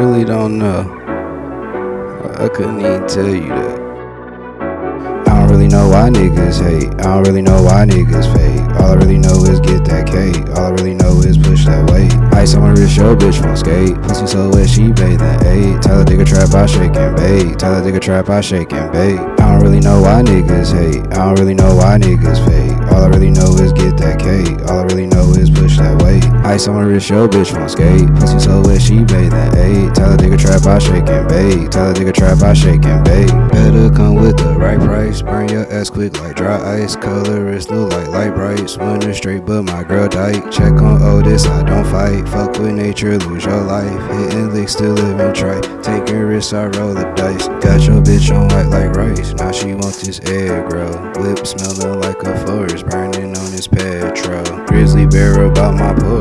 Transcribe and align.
don't 0.00 0.58
know. 0.58 0.80
I 2.38 2.48
couldn't 2.48 2.80
even 2.80 3.06
tell 3.06 3.28
you 3.28 3.48
that. 3.48 3.80
I 5.28 5.40
don't 5.40 5.50
really 5.50 5.68
know 5.68 5.90
why 5.90 6.08
niggas 6.08 6.62
hate. 6.62 6.88
I 7.00 7.14
don't 7.14 7.24
really 7.24 7.42
know 7.42 7.62
why 7.62 7.84
niggas 7.84 8.32
fake. 8.32 8.80
All 8.80 8.92
I 8.92 8.94
really 8.94 9.18
know 9.18 9.44
is 9.44 9.60
get 9.60 9.84
that 9.84 10.06
cake. 10.06 10.48
All 10.56 10.66
I 10.66 10.70
really 10.70 10.94
know 10.94 11.20
is 11.20 11.36
push 11.36 11.66
that 11.66 11.90
weight. 11.90 12.12
Ice 12.32 12.54
on 12.54 12.62
my 12.62 12.70
wrist, 12.70 12.94
show 12.94 13.14
bitch 13.14 13.44
won't 13.44 13.58
skate. 13.58 13.94
Pussy 14.02 14.26
so 14.26 14.48
wet, 14.48 14.70
she 14.70 14.90
bathing 14.90 15.20
eight. 15.44 15.82
Tell 15.82 15.98
her 15.98 16.04
digga 16.04 16.24
trap, 16.24 16.54
I 16.54 16.64
shake 16.64 16.96
and 16.96 17.14
bake. 17.16 17.58
Tell 17.58 17.74
her 17.74 17.82
digga 17.82 18.00
trap, 18.00 18.30
I 18.30 18.40
shake 18.40 18.72
and 18.72 18.90
bake. 18.90 19.20
I 19.20 19.52
don't 19.52 19.60
really 19.60 19.80
know 19.80 20.00
why 20.00 20.22
niggas 20.22 20.72
hate. 20.72 21.04
I 21.12 21.26
don't 21.26 21.38
really 21.38 21.54
know 21.54 21.74
why 21.74 21.98
niggas 21.98 22.40
fake. 22.48 22.78
All 22.92 23.04
I 23.04 23.08
really 23.08 23.30
know 23.30 23.52
is 23.56 23.74
get 23.74 23.98
that 23.98 24.18
cake. 24.18 24.70
All 24.70 24.80
I 24.80 24.82
really 24.84 25.06
Ice 26.50 26.66
on 26.66 26.74
my 26.74 26.82
wrist, 26.82 27.06
show 27.06 27.28
bitch 27.28 27.56
won't 27.56 27.70
skate. 27.70 28.08
Pussy 28.18 28.40
so 28.40 28.60
wet, 28.62 28.82
she 28.82 29.04
bathing 29.04 29.54
eight. 29.54 29.94
Tell 29.94 30.10
her 30.10 30.16
nigga 30.16 30.36
trap, 30.36 30.66
I 30.66 30.80
shake 30.80 31.08
and 31.08 31.28
bake. 31.28 31.70
Tell 31.70 31.86
her 31.86 31.94
nigga 31.94 32.12
trap, 32.12 32.42
I 32.42 32.54
shake 32.54 32.84
and 32.86 33.04
bake. 33.04 33.28
Better 33.52 33.88
come 33.94 34.16
with 34.16 34.36
the 34.36 34.56
right 34.58 34.80
price. 34.80 35.22
Burn 35.22 35.48
your 35.48 35.72
ass 35.72 35.90
quick 35.90 36.20
like 36.20 36.34
dry 36.34 36.58
ice. 36.82 36.96
Colorist 36.96 37.70
look 37.70 37.92
like 37.92 38.08
light 38.08 38.34
brights. 38.34 38.76
Winter 38.76 39.14
straight, 39.14 39.46
but 39.46 39.62
my 39.62 39.84
girl 39.84 40.08
tight. 40.08 40.50
Check 40.50 40.72
on 40.72 41.00
Otis, 41.00 41.46
I 41.46 41.62
don't 41.62 41.84
fight. 41.84 42.28
Fuck 42.28 42.58
with 42.58 42.72
nature, 42.72 43.16
lose 43.18 43.44
your 43.44 43.62
life. 43.62 44.10
Hitting 44.10 44.52
licks, 44.52 44.72
still 44.72 44.94
living 44.94 45.32
trite. 45.32 45.62
Taking 45.84 46.18
risks, 46.18 46.52
I 46.52 46.66
roll 46.66 46.94
the 46.94 47.04
dice. 47.14 47.46
Got 47.62 47.86
your 47.86 48.02
bitch 48.02 48.34
on 48.34 48.48
white 48.48 48.66
like 48.74 48.96
rice. 48.96 49.34
Now 49.34 49.52
she 49.52 49.74
want 49.74 49.94
this 50.02 50.18
egg 50.26 50.72
roll. 50.72 50.98
Whip 51.22 51.46
smelling 51.46 52.00
like 52.00 52.20
a 52.24 52.36
forest, 52.44 52.86
burning 52.86 53.36
on 53.36 53.50
this 53.52 53.68
petrol. 53.68 54.66
Grizzly 54.66 55.06
bear 55.06 55.44
about 55.44 55.74
my 55.74 55.90
thumbing 55.94 56.19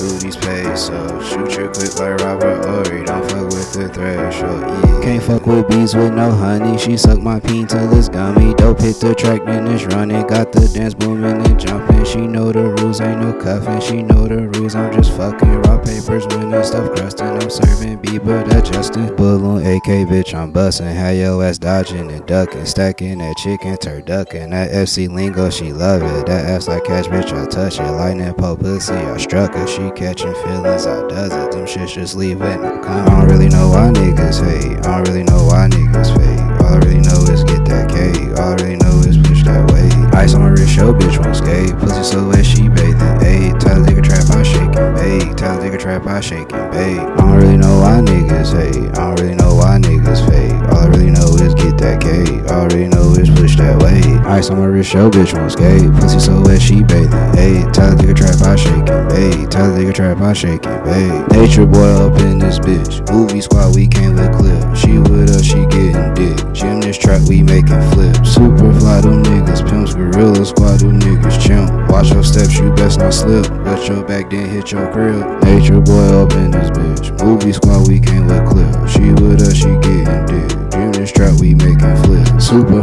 through 0.00 0.18
these 0.18 0.36
pesos. 0.36 1.28
Shoot 1.28 1.58
your 1.58 1.68
quick 1.68 1.98
like 1.98 2.20
Robert 2.24 2.64
Horry. 2.64 3.04
Don't 3.04 3.30
fuck 3.30 3.44
with 3.44 3.72
the 3.74 3.88
threshold. 3.90 4.62
Yeah. 4.62 5.00
Can't 5.02 5.22
fuck 5.22 5.46
with 5.46 5.68
bees 5.68 5.94
with 5.94 6.14
no 6.14 6.30
honey. 6.30 6.78
She 6.78 6.96
suck 6.96 7.20
my 7.20 7.38
peen 7.38 7.66
till 7.66 7.92
it's 7.98 8.08
gummy. 8.08 8.54
Dope 8.54 8.80
hit 8.80 8.96
the 8.96 9.14
track, 9.14 9.44
then 9.44 9.66
it's 9.66 9.84
running. 9.84 10.26
Got 10.26 10.52
the 10.52 10.66
dance 10.72 10.94
booming 10.94 11.44
and 11.46 11.60
jumping. 11.60 12.04
She 12.06 12.26
know 12.26 12.50
the 12.50 12.62
rules, 12.80 13.02
ain't 13.02 13.20
no 13.20 13.34
cuffing. 13.34 13.80
She 13.80 14.02
know 14.02 14.26
the 14.26 14.48
rules. 14.48 14.74
I'm 14.74 14.90
just 14.94 15.12
fucking 15.12 15.62
raw 15.62 15.76
papers 15.78 16.26
the 16.26 16.66
stuff 16.66 16.94
crusting. 16.94 17.26
I'm 17.26 17.50
serving 17.50 17.98
Bieber, 17.98 18.46
that 18.48 18.64
Justin. 18.64 19.14
Balloon 19.16 19.64
AK, 19.64 20.08
bitch, 20.08 20.34
I'm 20.34 20.52
busting. 20.52 20.86
Had 20.86 21.16
your 21.16 21.42
ass 21.44 21.58
dodging 21.58 22.10
and 22.10 22.26
ducking. 22.26 22.66
Stacking 22.66 23.18
that 23.18 23.36
chicken, 23.36 23.76
turducking. 23.76 24.50
That 24.50 24.70
FC 24.70 25.08
lingo, 25.08 25.50
she 25.50 25.72
love 25.72 26.02
it. 26.02 26.26
That 26.26 26.46
ass 26.46 26.68
like 26.68 26.84
catch, 26.84 27.06
bitch, 27.06 27.32
I 27.32 27.46
touch 27.46 27.78
it. 27.78 27.82
Lightning 27.82 28.34
pole 28.34 28.56
pussy, 28.56 28.92
I 28.92 29.16
struck 29.16 29.54
her. 29.54 29.66
She 29.66 29.89
catching 29.90 30.34
feelings, 30.34 30.86
I 30.86 31.06
does 31.08 31.32
it. 31.32 31.52
Them 31.52 31.66
shits 31.66 31.94
just 31.94 32.16
leave 32.16 32.40
it. 32.40 32.60
No. 32.60 32.80
I 32.82 33.04
don't 33.10 33.28
really 33.28 33.48
know 33.48 33.70
why 33.70 33.90
niggas 33.90 34.44
hate. 34.44 34.78
I 34.86 34.96
don't 34.96 35.08
really 35.08 35.24
know 35.24 35.44
why 35.44 35.68
niggas 35.68 36.14
fake. 36.16 36.40
All 36.60 36.74
I 36.74 36.78
really 36.78 37.00
know 37.00 37.22
is 37.32 37.44
get 37.44 37.64
that 37.66 37.90
cake. 37.90 38.38
All 38.38 38.52
I 38.52 38.54
really 38.56 38.76
know 38.76 39.00
is 39.00 39.16
push 39.18 39.42
that 39.44 39.70
weight. 39.72 39.92
Ice 40.14 40.34
on 40.34 40.42
my 40.42 40.48
wrist, 40.50 40.72
show 40.72 40.92
bitch 40.92 41.18
won't 41.22 41.36
skate. 41.36 41.76
Pussy 41.78 42.02
so 42.02 42.28
wet, 42.28 42.44
she 42.44 42.68
bathing. 42.68 42.96
Ayy, 43.24 43.58
tell 43.58 43.76
nigga 43.78 44.02
trap, 44.02 44.28
I 44.30 44.42
shake 44.42 44.76
and 44.76 44.94
bake. 44.96 45.36
Tell 45.36 45.58
nigga 45.58 45.78
trap, 45.78 46.06
I 46.06 46.20
shake 46.20 46.52
and 46.52 46.70
bake. 46.72 46.98
I 46.98 47.16
don't 47.16 47.36
really 47.36 47.56
know 47.56 47.80
why 47.80 48.00
niggas 48.00 48.52
hate. 48.52 48.98
I 48.98 49.14
don't 49.14 49.20
really 49.20 49.34
know 49.34 49.54
why 49.54 49.78
niggas 49.78 50.20
fake. 50.28 50.52
All 50.72 50.78
I 50.78 50.86
really 50.86 51.10
know 51.10 51.34
is 51.36 51.54
get 51.54 51.78
that 51.78 52.00
cake. 52.00 52.50
All 52.50 52.62
I 52.62 52.66
really 52.66 52.88
know 52.88 53.12
is 53.14 53.30
push 53.30 53.56
that 53.56 53.80
weight. 53.82 54.04
Ice 54.26 54.50
on 54.50 54.58
my 54.58 54.66
wrist, 54.66 54.90
show 54.90 55.10
bitch 55.10 55.32
won't 55.34 55.52
skate. 55.52 55.90
Pussy 56.00 56.20
so 56.20 56.40
wet, 56.42 56.60
she 56.60 56.82
bathing. 56.82 57.10
Ayy, 57.34 57.72
tell 57.72 57.94
the 57.96 58.02
nigga 58.04 58.19
I 58.50 58.56
shake 58.56 58.88
and 58.90 59.08
bake. 59.08 59.48
Tell 59.48 59.72
the 59.72 59.92
trap, 59.92 60.18
I 60.18 60.32
shake 60.32 60.66
and 60.66 60.82
bake. 60.82 61.38
Nature 61.38 61.66
boy 61.66 61.86
up 61.86 62.18
in 62.18 62.40
this 62.40 62.58
bitch. 62.58 62.98
Movie 63.12 63.40
squad, 63.40 63.76
we 63.76 63.86
came 63.86 64.16
with 64.16 64.34
clip. 64.34 64.74
She 64.74 64.98
with 64.98 65.30
us, 65.30 65.44
she 65.44 65.62
getting 65.70 66.14
dick. 66.18 66.34
Gymnast 66.52 67.00
track, 67.00 67.22
we 67.28 67.44
making 67.44 67.80
flips. 67.92 68.34
Super 68.34 68.74
fly, 68.74 69.02
them 69.02 69.22
niggas 69.22 69.62
pimps. 69.70 69.94
Gorilla 69.94 70.44
squad, 70.44 70.80
them 70.80 70.98
niggas 70.98 71.38
chimp. 71.38 71.70
Watch 71.88 72.10
your 72.10 72.24
steps, 72.24 72.58
you 72.58 72.74
best 72.74 72.98
not 72.98 73.14
slip. 73.14 73.48
Let 73.62 73.86
your 73.86 74.02
back, 74.02 74.30
then 74.30 74.48
hit 74.48 74.72
your 74.72 74.90
crib. 74.90 75.22
Nature 75.44 75.80
boy 75.80 76.10
up 76.18 76.32
in 76.32 76.50
this 76.50 76.70
bitch. 76.70 77.24
Movie 77.24 77.52
squad, 77.52 77.86
we 77.86 78.00
came 78.00 78.26
with 78.26 78.50
clip. 78.50 78.88
She 78.88 79.14
with 79.22 79.39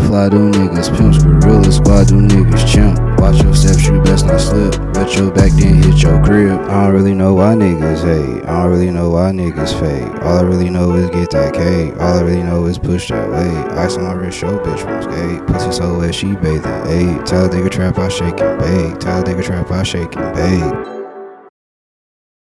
fly, 0.08 0.30
do 0.30 0.50
niggas 0.52 0.96
pimps. 0.98 1.24
Gorilla 1.24 1.72
squad, 1.72 2.08
do 2.08 2.16
niggas 2.16 2.66
chimp. 2.72 2.98
Watch 3.20 3.44
your 3.44 3.54
steps, 3.54 3.86
you 3.86 4.02
best 4.02 4.26
not 4.26 4.40
slip. 4.40 4.74
Let 4.96 5.16
your 5.16 5.32
back, 5.32 5.52
then 5.52 5.84
hit 5.84 6.02
your 6.02 6.24
crib. 6.24 6.60
I 6.62 6.86
don't 6.86 6.94
really 6.94 7.14
know 7.14 7.34
why 7.34 7.54
niggas 7.56 8.04
hate. 8.04 8.46
I 8.46 8.64
don't 8.64 8.72
really 8.72 8.92
know 8.92 9.10
why 9.10 9.32
niggas 9.32 9.78
fake. 9.80 10.24
All 10.24 10.40
I 10.40 10.42
really 10.42 10.70
know 10.70 10.94
is 10.96 11.10
get 11.10 11.30
that 11.32 11.54
cake. 11.54 11.94
All 12.00 12.18
I 12.18 12.22
really 12.22 12.44
know 12.44 12.66
is 12.66 12.80
push 12.80 13.10
that 13.10 13.30
weight. 13.30 13.78
Ice 13.78 13.98
on 13.98 14.04
my 14.04 14.14
wrist, 14.14 14.40
show 14.40 14.58
bitch 14.60 14.86
won't 14.86 15.04
skate. 15.04 15.46
Pussy 15.48 15.72
so 15.72 16.00
wet, 16.00 16.16
she 16.16 16.36
bathing. 16.36 16.62
Ayy, 16.62 17.26
tell 17.26 17.46
a 17.46 17.50
nigga 17.50 17.70
trap, 17.70 17.98
I 18.00 18.08
shake 18.08 18.40
and 18.40 18.60
bake. 18.60 19.00
Tell 19.00 19.20
a 19.20 19.24
nigga 19.24 19.44
trap, 19.44 19.70
I 19.72 19.84
shake 19.84 20.16
and 20.16 20.36
bake. 20.36 20.97